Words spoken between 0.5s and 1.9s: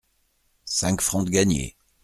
Cinq francs de gagnés!